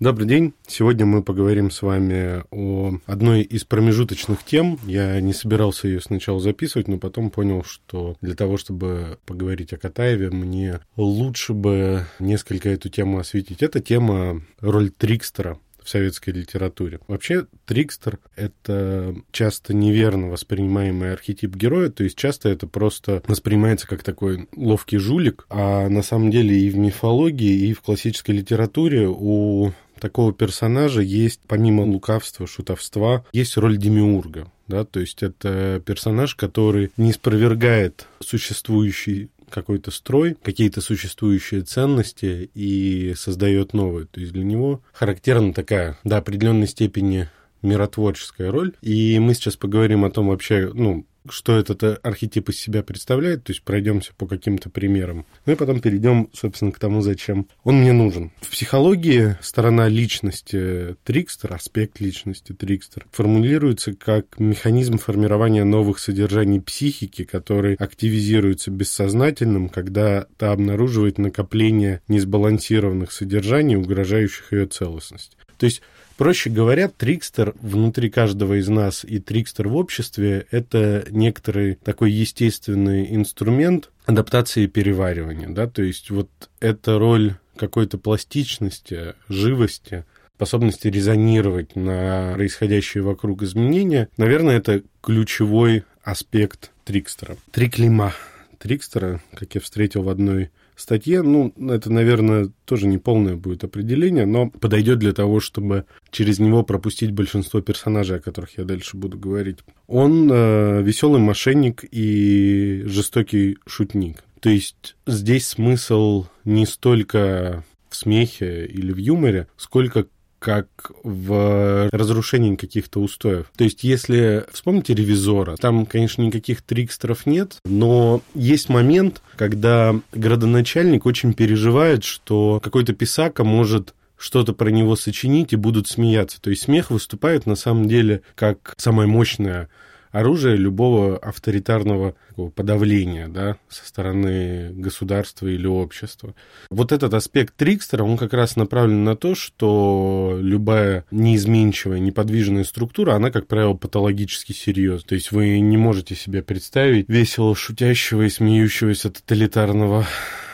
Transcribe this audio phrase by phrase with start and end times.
[0.00, 0.54] Добрый день.
[0.66, 4.78] Сегодня мы поговорим с вами о одной из промежуточных тем.
[4.86, 9.76] Я не собирался ее сначала записывать, но потом понял, что для того, чтобы поговорить о
[9.76, 13.62] Катаеве, мне лучше бы несколько эту тему осветить.
[13.62, 17.00] Это тема роль Трикстера в советской литературе.
[17.06, 24.02] Вообще, Трикстер— это часто неверно воспринимаемый архетип героя, то есть часто это просто воспринимается как
[24.02, 29.72] такой ловкий жулик, а на самом деле и в мифологии, и в классической литературе у
[30.00, 34.50] такого персонажа есть, помимо лукавства, шутовства, есть роль демиурга.
[34.66, 43.14] Да, то есть это персонаж, который не спровергает существующий какой-то строй, какие-то существующие ценности и
[43.16, 44.06] создает новые.
[44.06, 47.28] То есть для него характерна такая до определенной степени
[47.62, 48.72] миротворческая роль.
[48.80, 53.44] И мы сейчас поговорим о том вообще, ну, что этот э, архетип из себя представляет,
[53.44, 55.26] то есть пройдемся по каким-то примерам.
[55.46, 58.32] Ну и потом перейдем, собственно, к тому, зачем он мне нужен.
[58.40, 67.24] В психологии сторона личности Трикстер, аспект личности Трикстер, формулируется как механизм формирования новых содержаний психики,
[67.24, 75.36] который активизируется бессознательным, когда та обнаруживает накопление несбалансированных содержаний, угрожающих ее целостности.
[75.58, 75.82] То есть
[76.20, 83.16] Проще говоря, трикстер внутри каждого из нас и трикстер в обществе– это некоторый такой естественный
[83.16, 85.48] инструмент адаптации и переваривания.
[85.48, 85.66] Да?
[85.66, 86.28] То есть вот
[86.60, 90.04] эта роль какой-то пластичности, живости,
[90.36, 97.38] способности резонировать на происходящие вокруг изменения, наверное, это ключевой аспект Трикстера.
[97.50, 98.12] Триклима
[98.58, 101.22] Трикстера, как я встретил в одной статье.
[101.22, 106.62] Ну, это, наверное, тоже не полное будет определение, но подойдет для того, чтобы через него
[106.62, 109.58] пропустить большинство персонажей, о которых я дальше буду говорить.
[109.86, 114.24] Он э, веселый мошенник и жестокий шутник.
[114.40, 120.06] То есть здесь смысл не столько в смехе или в юморе, сколько
[120.40, 120.66] как
[121.04, 123.46] в разрушении каких-то устоев.
[123.56, 131.06] То есть, если вспомните ревизора, там, конечно, никаких трикстеров нет, но есть момент, когда градоначальник
[131.06, 136.40] очень переживает, что какой-то писака может что-то про него сочинить и будут смеяться.
[136.40, 139.68] То есть смех выступает на самом деле как самая мощная
[140.10, 142.14] оружие любого авторитарного
[142.54, 146.34] подавления да, со стороны государства или общества.
[146.70, 153.14] Вот этот аспект Трикстера, он как раз направлен на то, что любая неизменчивая, неподвижная структура,
[153.14, 155.08] она, как правило, патологически серьезна.
[155.08, 160.06] То есть вы не можете себе представить весело шутящего и смеющегося тоталитарного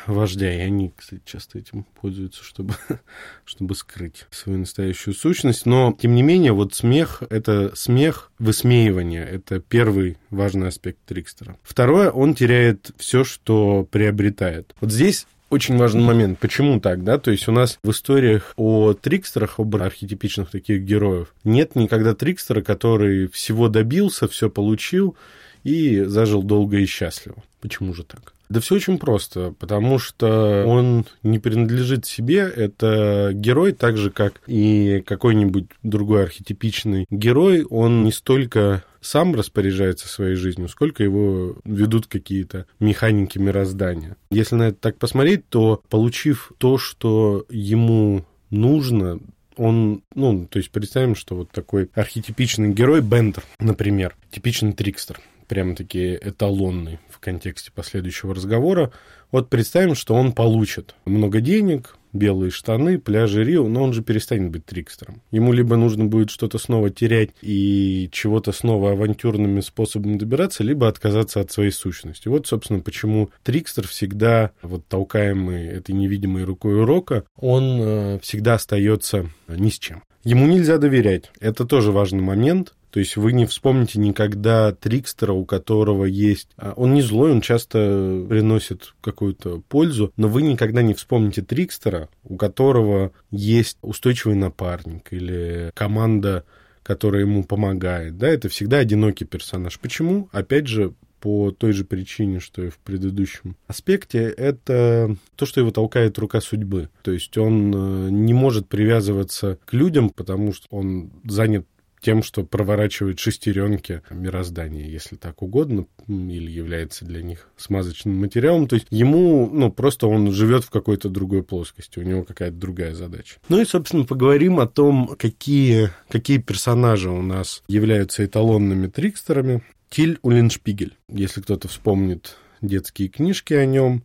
[0.06, 0.52] вождя.
[0.54, 2.74] И они, кстати, часто этим пользуются, чтобы,
[3.44, 5.66] чтобы скрыть свою настоящую сущность.
[5.66, 9.24] Но, тем не менее, вот смех— это смех высмеивания.
[9.24, 11.56] Это первый важный аспект Трикстера.
[11.62, 14.74] Второе, он теряет все, что приобретает.
[14.80, 16.38] Вот здесь очень важный момент.
[16.38, 17.18] Почему так, да?
[17.18, 22.62] То есть у нас в историях о трикстерах, об архетипичных таких героев, нет никогда трикстера,
[22.62, 25.16] который всего добился, все получил
[25.62, 27.42] и зажил долго и счастливо.
[27.60, 28.32] Почему же так?
[28.48, 34.40] Да все очень просто, потому что он не принадлежит себе, это герой, так же, как
[34.46, 42.06] и какой-нибудь другой архетипичный герой, он не столько сам распоряжается своей жизнью, сколько его ведут
[42.06, 44.16] какие-то механики мироздания.
[44.30, 49.20] Если на это так посмотреть, то получив то, что ему нужно,
[49.56, 56.14] он, ну, то есть представим, что вот такой архетипичный герой Бендер, например, типичный трикстер, прямо-таки
[56.14, 58.92] эталонный в контексте последующего разговора.
[59.32, 64.50] Вот представим, что он получит много денег, белые штаны, пляжи Рио, но он же перестанет
[64.50, 65.22] быть трикстером.
[65.30, 71.40] Ему либо нужно будет что-то снова терять и чего-то снова авантюрными способами добираться, либо отказаться
[71.40, 72.28] от своей сущности.
[72.28, 79.30] Вот, собственно, почему трикстер всегда, вот толкаемый этой невидимой рукой урока, он э, всегда остается
[79.48, 80.02] ни с чем.
[80.24, 81.30] Ему нельзя доверять.
[81.38, 82.74] Это тоже важный момент.
[82.96, 86.48] То есть вы не вспомните никогда Трикстера, у которого есть...
[86.56, 92.08] А, он не злой, он часто приносит какую-то пользу, но вы никогда не вспомните Трикстера,
[92.24, 96.44] у которого есть устойчивый напарник или команда
[96.82, 99.78] которая ему помогает, да, это всегда одинокий персонаж.
[99.78, 100.30] Почему?
[100.32, 105.70] Опять же, по той же причине, что и в предыдущем аспекте, это то, что его
[105.70, 106.88] толкает рука судьбы.
[107.02, 111.66] То есть он э, не может привязываться к людям, потому что он занят
[112.00, 118.68] тем, что проворачивает шестеренки мироздания, если так угодно, или является для них смазочным материалом.
[118.68, 122.94] То есть ему, ну, просто он живет в какой-то другой плоскости, у него какая-то другая
[122.94, 123.38] задача.
[123.48, 129.62] Ну и, собственно, поговорим о том, какие, какие персонажи у нас являются эталонными трикстерами.
[129.88, 134.02] Тиль Уллиншпигель, если кто-то вспомнит детские книжки о нем,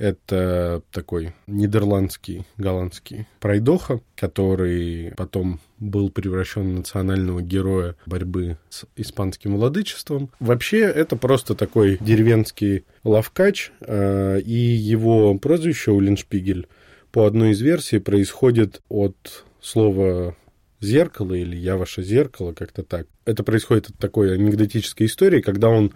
[0.00, 9.56] Это такой нидерландский, голландский пройдоха, который потом был превращен в национального героя борьбы с испанским
[9.56, 10.30] владычеством.
[10.40, 16.66] Вообще, это просто такой деревенский лавкач, э, и его прозвище Уллиншпигель
[17.12, 20.34] по одной из версий происходит от слова
[20.80, 23.06] зеркало или я ваше зеркало, как-то так.
[23.26, 25.92] Это происходит от такой анекдотической истории, когда он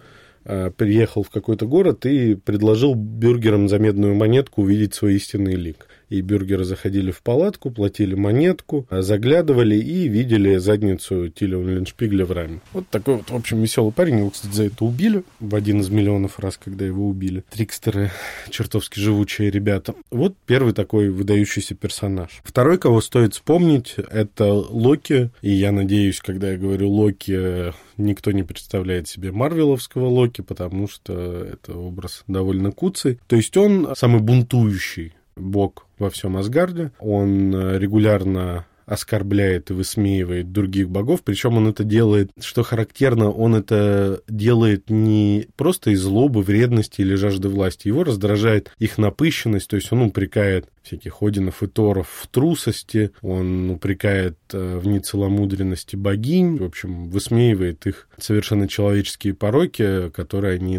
[0.77, 6.21] приехал в какой-то город и предложил бюргерам за медную монетку увидеть свой истинный лик и
[6.21, 12.61] бюргеры заходили в палатку, платили монетку, заглядывали и видели задницу Тиля Леншпигля в раме.
[12.73, 14.19] Вот такой вот, в общем, веселый парень.
[14.19, 17.43] Его, кстати, за это убили в один из миллионов раз, когда его убили.
[17.49, 18.11] Трикстеры,
[18.49, 19.95] чертовски живучие ребята.
[20.11, 22.41] Вот первый такой выдающийся персонаж.
[22.43, 25.31] Второй, кого стоит вспомнить, это Локи.
[25.41, 31.13] И я надеюсь, когда я говорю Локи, никто не представляет себе марвеловского Локи, потому что
[31.13, 33.19] это образ довольно куцый.
[33.27, 36.91] То есть он самый бунтующий бог во всем Асгарде.
[36.99, 43.55] Он э, регулярно оскорбляет и высмеивает других богов, причем он это делает, что характерно, он
[43.55, 49.75] это делает не просто из злобы, вредности или жажды власти, его раздражает их напыщенность, то
[49.75, 56.57] есть он упрекает всяких Одинов и Торов в трусости, он упрекает э, в нецеломудренности богинь,
[56.57, 60.75] в общем, высмеивает их совершенно человеческие пороки, которые они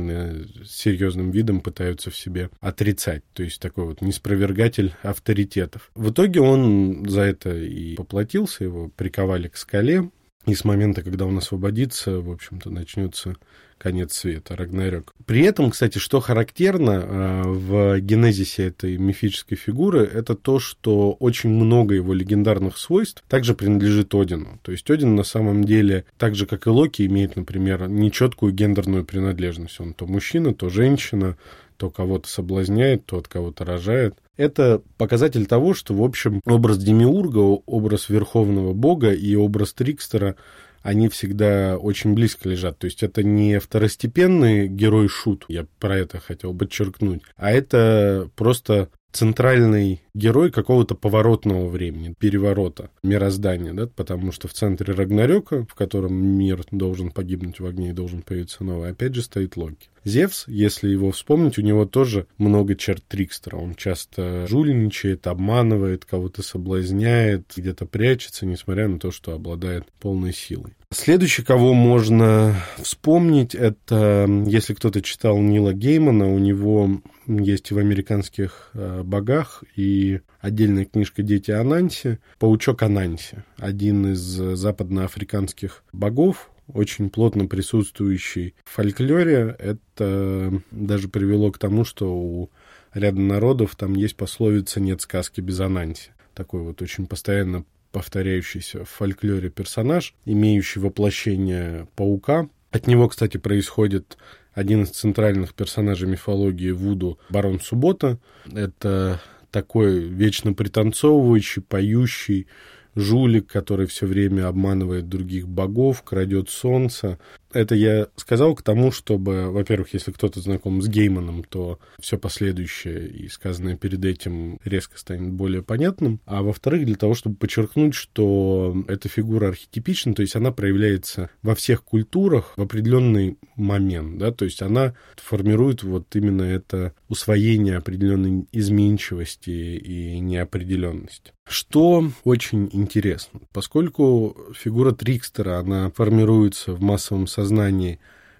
[0.64, 3.22] серьезным видом пытаются в себе отрицать.
[3.32, 5.90] То есть такой вот неспровергатель авторитетов.
[5.94, 10.10] В итоге он за это и поплатился, его приковали к скале,
[10.46, 13.34] и с момента, когда он освободится, в общем-то, начнется
[13.78, 15.12] конец света, Рагнарёк.
[15.26, 21.50] При этом, кстати, что характерно а, в генезисе этой мифической фигуры, это то, что очень
[21.50, 24.58] много его легендарных свойств также принадлежит Одину.
[24.62, 29.04] То есть Один на самом деле, так же, как и Локи, имеет, например, нечеткую гендерную
[29.04, 29.78] принадлежность.
[29.80, 31.36] Он то мужчина, то женщина,
[31.76, 34.14] то кого-то соблазняет, то от кого-то рожает.
[34.36, 40.36] Это показатель того, что, в общем, образ Демиурга, образ Верховного Бога и образ Трикстера
[40.82, 42.78] они всегда очень близко лежат.
[42.78, 50.02] То есть это не второстепенный герой-шут, я про это хотел подчеркнуть, а это просто центральный
[50.14, 56.62] герой какого-то поворотного времени, переворота мироздания, да, потому что в центре Рагнарёка, в котором мир
[56.70, 59.88] должен погибнуть в огне и должен появиться новый, опять же стоит Локи.
[60.04, 63.56] Зевс, если его вспомнить, у него тоже много черт Трикстера.
[63.56, 70.74] Он часто жульничает, обманывает, кого-то соблазняет, где-то прячется, несмотря на то, что обладает полной силой.
[70.92, 77.78] Следующий, кого можно вспомнить, это, если кто-то читал Нила Геймана, у него есть и в
[77.78, 87.10] «Американских э, богах», и отдельная книжка «Дети Ананси», «Паучок Ананси», один из западноафриканских богов, очень
[87.10, 89.56] плотно присутствующий в фольклоре.
[89.58, 92.50] Это даже привело к тому, что у
[92.94, 96.10] ряда народов там есть пословица «нет сказки без ананси».
[96.34, 97.64] Такой вот очень постоянно
[97.96, 102.46] повторяющийся в фольклоре персонаж, имеющий воплощение паука.
[102.70, 104.18] От него, кстати, происходит
[104.52, 108.18] один из центральных персонажей мифологии Вуду Барон Суббота.
[108.52, 109.18] Это
[109.50, 112.48] такой вечно пританцовывающий, поющий,
[112.94, 117.18] жулик, который все время обманывает других богов, крадет солнце.
[117.56, 123.08] Это я сказал к тому, чтобы, во-первых, если кто-то знаком с Гейманом, то все последующее
[123.08, 126.20] и сказанное перед этим резко станет более понятным.
[126.26, 131.54] А во-вторых, для того, чтобы подчеркнуть, что эта фигура архетипична, то есть она проявляется во
[131.54, 138.46] всех культурах в определенный момент, да, то есть она формирует вот именно это усвоение определенной
[138.52, 141.32] изменчивости и неопределенности.
[141.48, 147.45] Что очень интересно, поскольку фигура Трикстера, она формируется в массовом сознании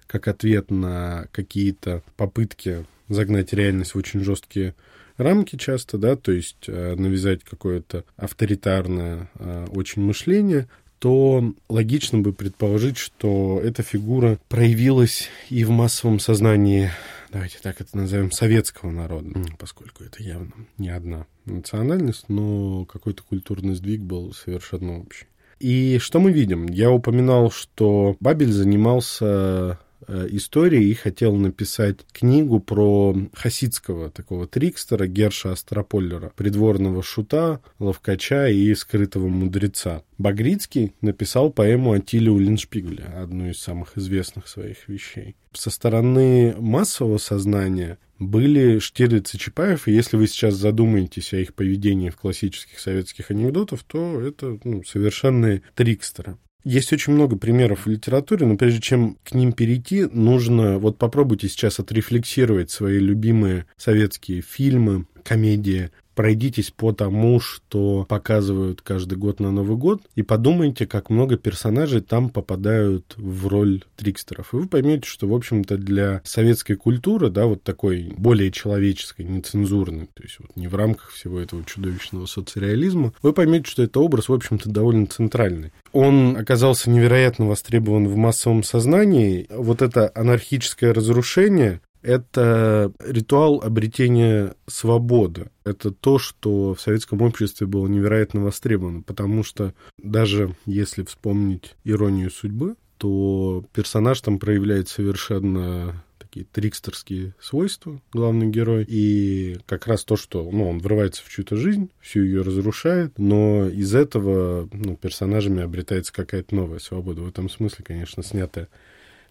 [0.07, 4.73] как ответ на какие-то попытки загнать реальность в очень жесткие
[5.17, 10.67] рамки часто, да, то есть э, навязать какое-то авторитарное э, очень мышление,
[10.99, 16.91] то логично бы предположить, что эта фигура проявилась и в массовом сознании,
[17.31, 23.75] давайте так это назовем, советского народа, поскольку это явно не одна национальность, но какой-то культурный
[23.75, 25.27] сдвиг был совершенно общий.
[25.59, 26.67] И что мы видим?
[26.67, 35.07] Я упоминал, что Бабель занимался э, историей и хотел написать книгу про хасидского такого трикстера
[35.07, 40.03] Герша Астрополлера, придворного шута, ловкача и скрытого мудреца.
[40.17, 45.35] Багрицкий написал поэму о Тиле Уллиншпигле, одну из самых известных своих вещей.
[45.53, 51.53] Со стороны массового сознания были Штирлиц и Чапаев, и если вы сейчас задумаетесь о их
[51.53, 56.37] поведении в классических советских анекдотах, то это ну, совершенные трикстеры.
[56.63, 61.47] Есть очень много примеров в литературе, но прежде чем к ним перейти, нужно вот попробуйте
[61.47, 69.51] сейчас отрефлексировать свои любимые советские фильмы, комедии, пройдитесь по тому, что показывают каждый год на
[69.51, 74.51] Новый год, и подумайте, как много персонажей там попадают в роль трикстеров.
[74.51, 80.07] И вы поймете, что, в общем-то, для советской культуры, да, вот такой более человеческой, нецензурной,
[80.07, 84.27] то есть вот не в рамках всего этого чудовищного соцреализма, вы поймете, что это образ,
[84.27, 85.71] в общем-то, довольно центральный.
[85.91, 89.45] Он оказался невероятно востребован в массовом сознании.
[89.51, 95.51] Вот это анархическое разрушение, это ритуал обретения свободы.
[95.65, 102.31] Это то, что в советском обществе было невероятно востребовано, потому что даже если вспомнить иронию
[102.31, 110.15] судьбы, то персонаж там проявляет совершенно такие трикстерские свойства, главный герой, и как раз то,
[110.15, 115.61] что ну, он врывается в чью-то жизнь, всю ее разрушает, но из этого ну, персонажами
[115.61, 117.21] обретается какая-то новая свобода.
[117.21, 118.69] В этом смысле, конечно, снятая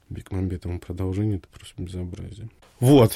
[0.08, 2.48] Бекмамбетовым продолжение, это просто безобразие.
[2.80, 3.12] Вот.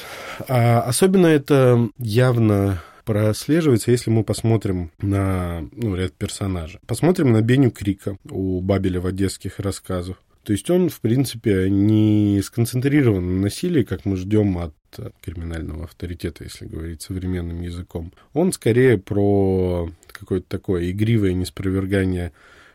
[0.47, 6.79] А особенно это явно прослеживается, если мы посмотрим на ну, ряд персонажей.
[6.87, 10.17] Посмотрим на Беню Крика у Бабеля в одесских рассказах.
[10.43, 14.73] То есть он, в принципе, не сконцентрирован на насилии, как мы ждем от
[15.21, 18.11] криминального авторитета, если говорить современным языком.
[18.33, 22.31] Он скорее про какое-то такое игривое неспровергание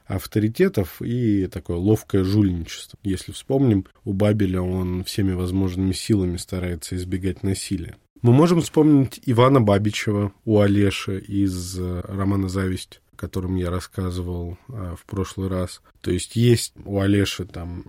[0.06, 2.98] авторитетов и такое ловкое жульничество.
[3.02, 7.96] Если вспомним, у Бабеля он всеми возможными силами старается избегать насилия.
[8.22, 14.58] Мы можем вспомнить Ивана Бабичева у Олеши из э, романа «Зависть», о котором я рассказывал
[14.68, 15.82] э, в прошлый раз.
[16.00, 17.84] То есть есть у Олеши там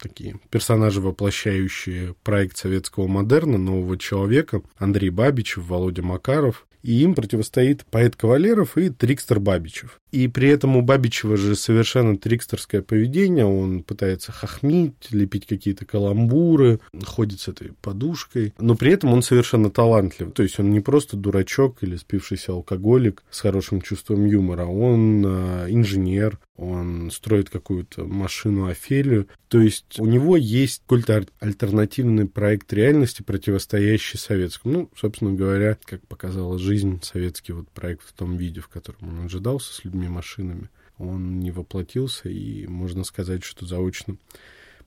[0.00, 4.62] такие персонажи, воплощающие проект советского модерна, нового человека.
[4.76, 10.00] Андрей Бабичев, Володя Макаров и им противостоит поэт Кавалеров и Трикстер Бабичев.
[10.12, 16.80] И при этом у Бабичева же совершенно трикстерское поведение, он пытается хохмить, лепить какие-то каламбуры,
[17.04, 20.32] ходит с этой подушкой, но при этом он совершенно талантлив.
[20.32, 25.66] То есть он не просто дурачок или спившийся алкоголик с хорошим чувством юмора, он э,
[25.70, 29.28] инженер, он строит какую-то машину Офелию.
[29.48, 34.72] То есть у него есть какой-то альтернативный проект реальности, противостоящий советскому.
[34.72, 36.69] Ну, собственно говоря, как показала жизнь,
[37.02, 41.50] советский вот проект в том виде, в котором он ожидался с людьми машинами, он не
[41.50, 44.16] воплотился, и можно сказать, что заочно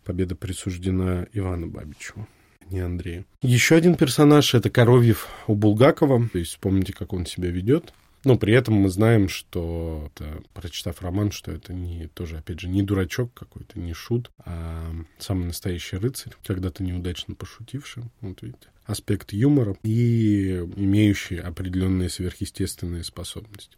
[0.04, 2.28] победа присуждена Ивану Бабичеву
[2.70, 3.26] не Андрею.
[3.42, 6.30] Еще один персонаж— это Коровьев у Булгакова.
[6.30, 7.94] То есть вспомните, как он себя ведет.
[8.24, 10.12] Но при этом мы знаем, что,
[10.54, 15.46] прочитав роман, что это не тоже, опять же, не дурачок какой-то, не шут, а самый
[15.46, 18.04] настоящий рыцарь, когда-то неудачно пошутивший.
[18.22, 23.76] Вот видите, аспект юмора и имеющий определенные сверхъестественные способности.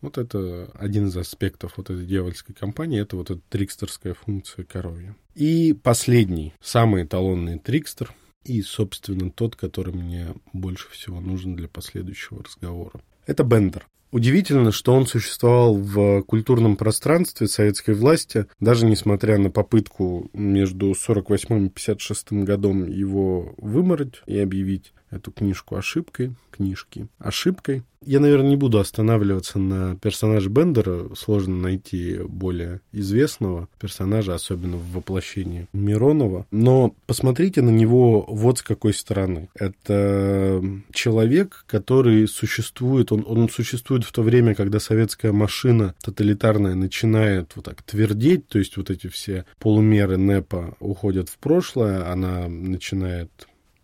[0.00, 5.16] Вот это один из аспектов вот этой дьявольской компании, это вот эта трикстерская функция коровья.
[5.34, 8.14] И последний, самый эталонный трикстер,
[8.44, 13.00] и, собственно, тот, который мне больше всего нужен для последующего разговора.
[13.28, 13.86] Это Бендер.
[14.10, 21.66] Удивительно, что он существовал в культурном пространстве советской власти, даже несмотря на попытку между 48
[21.66, 27.82] и 56 годом его вымороть и объявить эту книжку ошибкой, книжки ошибкой.
[28.04, 31.14] Я, наверное, не буду останавливаться на персонаже Бендера.
[31.16, 36.46] Сложно найти более известного персонажа, особенно в воплощении Миронова.
[36.50, 39.48] Но посмотрите на него вот с какой стороны.
[39.54, 40.62] Это
[40.92, 47.64] человек, который существует, он, он существует в то время, когда советская машина тоталитарная начинает вот
[47.64, 53.30] так твердеть, то есть вот эти все полумеры НЭПа уходят в прошлое, она начинает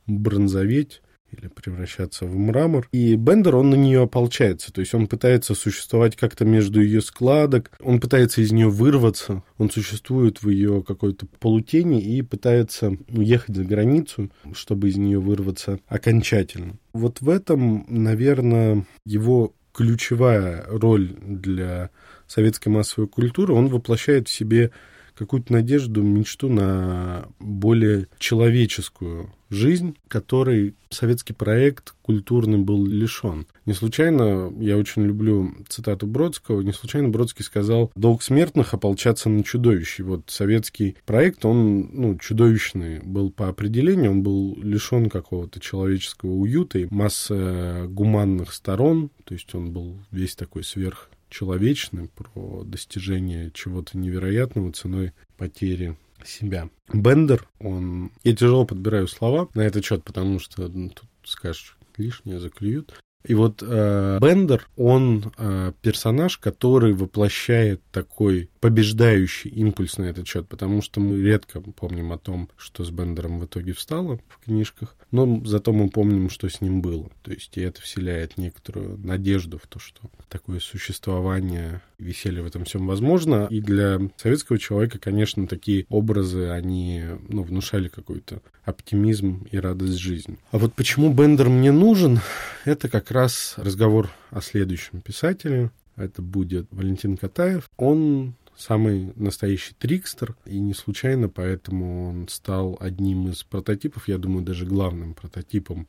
[0.07, 1.01] бронзоветь,
[1.39, 2.89] или превращаться в мрамор.
[2.93, 7.71] И Бендер, он на нее ополчается, то есть он пытается существовать как-то между ее складок,
[7.81, 13.65] он пытается из нее вырваться, он существует в ее какой-то полутени и пытается уехать за
[13.65, 16.79] границу, чтобы из нее вырваться окончательно.
[16.93, 21.91] Вот в этом, наверное, его ключевая роль для
[22.27, 24.71] советской массовой культуры, он воплощает в себе
[25.15, 33.47] какую-то надежду, мечту на более человеческую жизнь, которой советский проект культурный был лишен.
[33.67, 39.43] Не случайно, я очень люблю цитату Бродского, не случайно Бродский сказал «долг смертных ополчаться на
[39.43, 40.03] чудовище».
[40.03, 46.79] Вот советский проект, он ну, чудовищный был по определению, он был лишен какого-то человеческого уюта
[46.79, 53.99] и массы гуманных сторон, то есть он был весь такой сверх человечным, про достижение чего-то
[53.99, 56.71] невероятного ценой потери себя.
[56.93, 58.13] Бендер, он...
[58.23, 63.01] Я тяжело подбираю слова на этот счет, потому что ну, тут скажешь лишнее, заклюют.
[63.27, 70.47] И вот э, Бендер, он э, персонаж, который воплощает такой побеждающий импульс на этот счет,
[70.47, 74.95] потому что мы редко помним о том, что с Бендером в итоге встало в книжках,
[75.11, 77.11] но зато мы помним, что с ним было.
[77.23, 82.65] То есть и это вселяет некоторую надежду в то, что такое существование веселье в этом
[82.65, 83.47] всем возможно.
[83.51, 90.39] И для советского человека, конечно, такие образы, они ну, внушали какой-то оптимизм и радость жизни.
[90.51, 92.21] А вот почему Бендер мне нужен,
[92.65, 95.71] это как раз разговор о следующем писателе.
[95.97, 97.71] Это будет Валентин Катаев.
[97.77, 104.45] Он самый настоящий трикстер, и не случайно поэтому он стал одним из прототипов, я думаю,
[104.45, 105.89] даже главным прототипом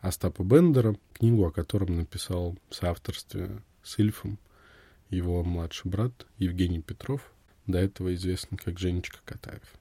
[0.00, 4.38] Остапа Бендера, книгу, о котором написал в соавторстве с Ильфом
[5.10, 7.32] его младший брат Евгений Петров,
[7.66, 9.79] до этого известный как Женечка Катаев.